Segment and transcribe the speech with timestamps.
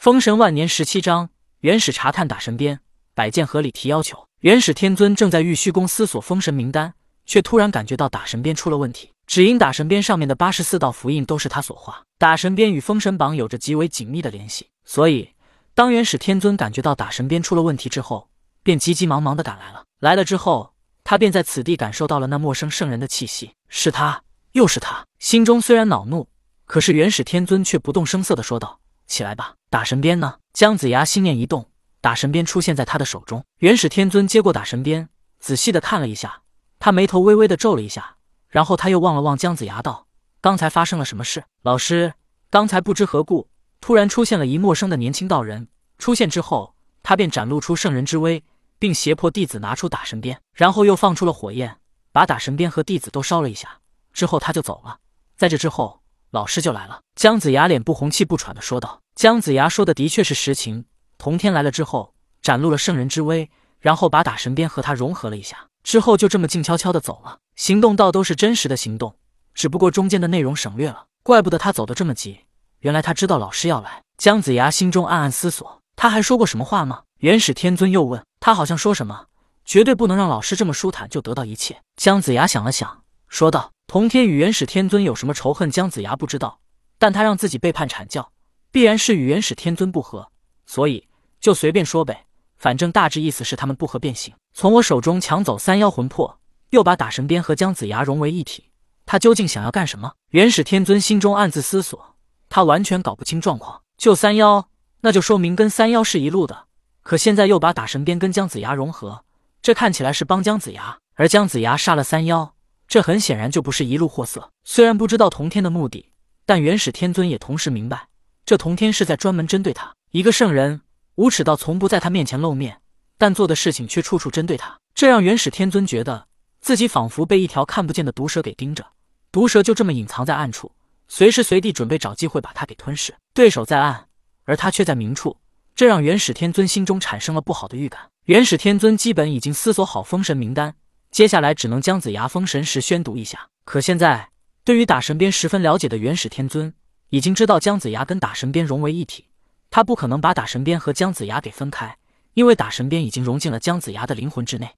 [0.00, 1.28] 封神万年十七章，
[1.58, 2.80] 元始查探打神鞭，
[3.14, 4.26] 百剑合理提要求。
[4.38, 6.94] 元始天尊正在玉虚宫思索封神名单，
[7.26, 9.10] 却突然感觉到打神鞭出了问题。
[9.26, 15.34] 只因打神鞭上面的八十四道符印都是他所画，打神鞭与封神榜有着极为紧密的联系，所以
[15.74, 18.30] 当元始天尊感觉到打神鞭出了问题之后，
[18.62, 19.84] 便急急忙忙的赶来了。
[20.00, 20.72] 来了之后，
[21.04, 24.22] 他便在此地感受到了那陌生圣人的气息，是他，
[24.52, 25.04] 又是他。
[25.18, 26.26] 心中虽然恼怒，
[26.64, 28.80] 可是元始天尊却不动声色的说道
[29.10, 31.68] ：“起来吧，打神鞭呢？”姜子牙心念一动，
[32.00, 33.44] 打神鞭出现在他的手中。
[33.58, 36.42] 元始天尊接过打神鞭，仔细的看了一下，
[36.78, 38.16] 他眉头微微的皱了一下。
[38.48, 40.06] 然后他又望了望姜子牙，道
[40.40, 41.44] ：“刚才发生了什么事？
[41.62, 42.14] 老师，
[42.50, 43.48] 刚才不知何故，
[43.80, 45.68] 突然出现了一陌生的年轻道人。
[45.98, 48.42] 出现之后，他便展露出圣人之威，
[48.80, 51.76] 并胁迫弟子拿出打神鞭，然后又放出了火焰，
[52.10, 53.78] 把打神鞭和弟子都烧了一下。
[54.12, 54.98] 之后他就走了。
[55.36, 59.00] 在这之后，老师就来了。”姜子牙脸不红气不喘的说道。
[59.14, 60.84] 姜子牙说的的确是实情。
[61.18, 67.38] 童天来了之后，展露了圣人之威，然后把打神鞭和他融合了一下，之后就这么静悄悄的走了。
[67.56, 69.16] 行动倒都是真实的行动，
[69.52, 71.04] 只不过中间的内容省略了。
[71.22, 72.40] 怪不得他走得这么急，
[72.78, 74.02] 原来他知道老师要来。
[74.16, 77.02] 姜子牙心中暗暗思索：他还说过什么话吗？
[77.18, 79.26] 元始天尊又问他，好像说什么，
[79.66, 81.82] 绝对不能让老师这么舒坦就得到一切。
[81.96, 85.68] 姜子牙想了想，说道：“童天与元始天尊有什么仇恨？
[85.68, 86.60] 姜子牙不知道，
[86.96, 88.30] 但他让自己背叛阐教，
[88.70, 90.30] 必然是与元始天尊不和，
[90.64, 91.08] 所以
[91.40, 96.38] 就随便说呗，反正大致意思是他们不和变形，从我手中抢走三妖魂魄。”
[96.70, 98.70] 又把打神鞭和姜子牙融为一体，
[99.06, 100.12] 他究竟想要干什么？
[100.28, 102.14] 元始天尊心中暗自思索，
[102.48, 103.82] 他完全搞不清状况。
[103.98, 104.68] 救三妖，
[105.00, 106.66] 那就说明跟三妖是一路的。
[107.02, 109.24] 可现在又把打神鞭跟姜子牙融合，
[109.60, 112.54] 这看起来是帮姜子牙，而姜子牙杀了三妖，
[112.90, 114.50] 这很显然就不是一路货色。
[114.64, 116.10] 虽然不知道童天的目的，
[116.44, 118.08] 但元始天尊也同时明白，
[118.44, 119.94] 这童天是在专门针对他。
[120.10, 120.80] 一个圣人，
[121.14, 122.80] 无耻到从不在他面前露面，
[123.16, 126.26] 但做的事情却处处针对他，这让元始天尊觉得。
[126.60, 128.84] 自己仿佛被一条看不见的毒蛇给盯着，
[129.30, 130.72] 毒蛇就这么隐藏在暗处，
[131.06, 133.14] 随时随地准备找机会把他给吞噬。
[133.32, 134.08] 对手在暗，
[134.46, 135.36] 而他却在明处，
[135.76, 138.00] 这让元始天尊心中产生了不好的预感。
[138.24, 140.74] 元始天尊基本已经思索好封神名单，
[141.10, 143.48] 接下来只能姜子牙封神时宣读一下。
[143.64, 144.30] 可现在，
[144.64, 146.72] 对于打神鞭十分了解的元始天尊，
[147.08, 149.26] 已经知道姜子牙跟打神鞭融为一体，
[149.70, 151.96] 他不可能把打神鞭和姜子牙给分开，
[152.34, 154.70] 因为打神鞭已经融进了姜子牙的灵魂之内。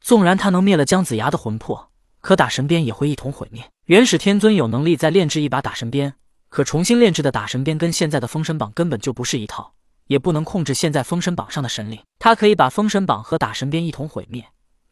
[0.00, 3.68] 纵然他能灭了姜子牙的魂魄，可打神鞭也会一同毁灭。
[3.86, 6.14] 元始天尊有能力再炼制一把打神鞭，
[6.48, 9.72] 可重新炼制的打神鞭跟现在的封神榜根本就不是一套，
[10.06, 12.00] 也不能控制现在封神榜上的神灵。
[12.18, 14.44] 他可以把封神榜和打神鞭一同毁灭，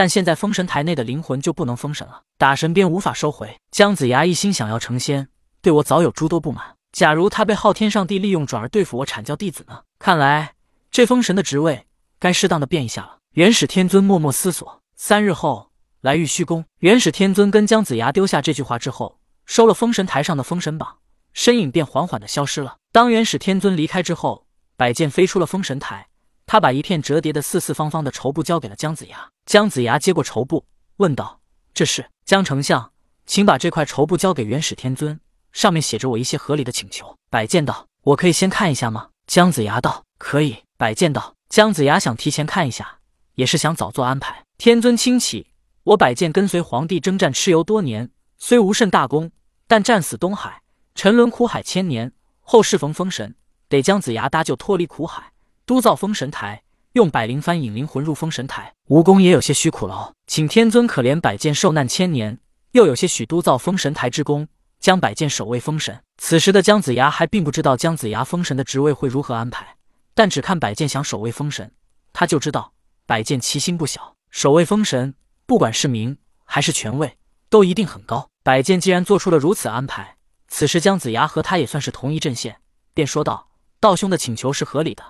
[0.00, 3.58] 但现在封神台内的灵魂就不能封神了，打神鞭无法收回。
[3.70, 5.28] 姜子牙一心想要成仙，
[5.60, 6.76] 对我早有诸多不满。
[6.90, 9.82] 假如他被昊天上帝利用转而对付我阐教弟子呢？
[9.98, 10.54] 看来
[10.90, 11.84] 这封神的职位
[12.18, 13.18] 该适当的变一下了。
[13.34, 14.80] 元始天尊默默思索。
[14.96, 20.96] 三日后，来玉虚宫，元始天尊跟姜子牙丢下这句话之后，收了封神台上的封神榜，
[21.34, 22.78] 身影便缓缓的消失了。
[22.90, 24.46] 当元始天尊离开之后，
[24.78, 26.08] 百剑飞出了封神台，
[26.52, 29.30] 他把一片折叠的四四方方的绸布交给了姜子牙。
[29.46, 30.64] 姜子牙接过绸布，
[30.96, 31.38] 问道
[31.72, 32.90] ：“这是姜丞相，
[33.24, 35.20] 请把这块绸布交给元始天尊，
[35.52, 42.98] 上面写着我一些合理的请求。”百剑道：“我可以先看一下吗？”姜子牙道：“可以。”百剑道：“姜子牙想提前看一下，
[43.36, 45.52] 也是想早做安排。”天尊清启，
[45.84, 49.30] 我百剑跟随皇帝征战蚩尤多年，虽无甚大功，
[49.68, 50.62] 但战死东海，
[50.96, 52.12] 沉沦苦海千年。
[52.40, 53.36] 后适逢封神，
[53.68, 55.29] 得姜子牙搭救脱离苦海，
[55.70, 56.64] 督造封神台，
[56.94, 62.40] 用百灵幡引灵魂入封神台，无功也有些许苦劳，请天尊可怜百剑受难千年，
[62.72, 64.48] 又有些许督造封神台之功，
[64.80, 66.02] 将百剑守卫封神。
[66.18, 69.76] 此时的姜子牙还并不知道姜子牙封神的职位会如何安排，
[70.12, 71.70] 但只看百剑想守卫封神，
[72.12, 72.72] 他就知道
[73.06, 74.16] 百剑其心不小。
[74.32, 75.14] 守卫封神，
[75.46, 77.16] 不管是名还是权位，
[77.48, 78.28] 都一定很高。
[78.42, 80.16] 百剑既然做出了如此安排，
[80.48, 82.56] 此时姜子牙和他也算是同一阵线，
[82.92, 85.04] 便说道：“道兄的请求是合理的，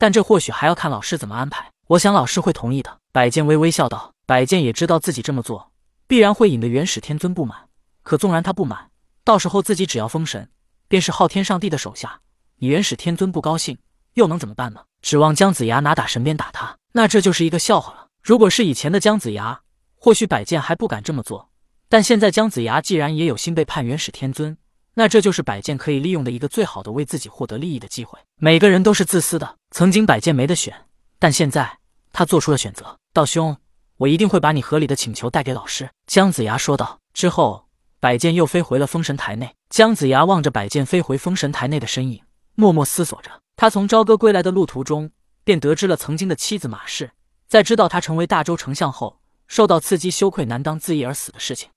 [0.00, 1.70] 但这或许还要看老师怎么安排。
[1.88, 5.72] 我想老师会同意的。”百剑微微笑道：“百剑也知道自己这么做
[6.06, 7.68] 必然会引得元始天尊不满，
[8.02, 8.90] 可纵然他不满，
[9.24, 10.48] 到时候自己只要封神，
[10.88, 12.20] 便是昊天上帝的手下。
[12.56, 13.76] 你元始天尊不高兴，
[14.14, 14.80] 又能怎么办呢？
[15.02, 19.60] 指望姜子牙拿打神鞭打他，那这就是一个笑话了。”如果是以前的姜子牙，
[19.96, 21.50] 或许百剑还不敢这么做。
[21.88, 24.56] 但现在姜子牙既然也有心背叛元始天尊，
[25.00, 28.18] 那这就是百剑可以利用的一个最好的为自己获得利益的机会。
[28.36, 30.74] 每个人都是自私的，曾经百剑没得选，
[31.18, 31.78] 但现在
[32.12, 32.98] 他做出了选择。
[33.14, 33.56] 道兄，
[33.96, 36.98] 我一定会把你合理的请求带给老师。”姜子牙说道。
[37.14, 37.66] 之后，
[37.98, 39.54] 百剑又飞回了封神台内。
[39.70, 42.22] 姜子牙望着百剑飞回封神台内的身影，
[42.54, 43.30] 默默思索着。
[43.56, 45.10] 他从朝歌归来的路途中，
[45.42, 47.12] 便得知了曾经的妻子马氏，
[47.48, 51.70] 在知道他成为大周丞相后，受到刺激，羞愧难当，自缢而死的事情。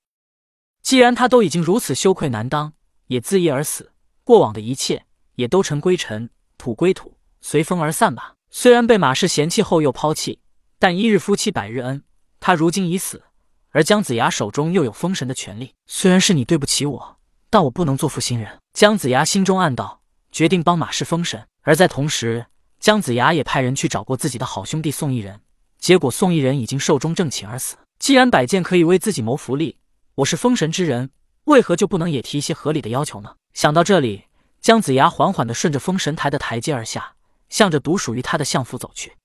[0.82, 2.74] 既然他都已经如此羞愧难当，
[3.08, 3.92] 也自缢而死，
[4.24, 5.06] 过往的一切
[5.36, 8.36] 也都尘归尘，土归土，随风而散吧。
[8.50, 10.40] 虽然被马氏嫌弃后又抛弃，
[10.80, 12.04] 但一日夫妻百日恩。
[12.40, 13.24] 他如今已死，
[13.70, 15.74] 而姜子牙手中又有封神的权利。
[15.88, 17.18] 虽然是你对不起我，
[17.50, 18.60] 但我不能做负心人。
[18.74, 20.02] 姜子牙心中暗道，
[20.32, 21.48] 决定帮马氏封神。
[21.62, 22.46] 而在同时，
[22.80, 25.40] 姜子牙也派人去找过自己的好兄弟宋义人，
[25.80, 27.78] 结果宋义人已经寿终正寝而死。
[27.98, 29.78] 既然百剑可以为自己谋福利，
[30.16, 31.10] 我是封神之人，
[31.46, 33.36] 为何就不能也提一些合理的要求呢？
[33.54, 34.26] 想到这里，
[34.62, 37.16] 姜子牙缓缓地顺着封神台的台阶而下，
[37.50, 39.18] 向着独属于他的相府走去。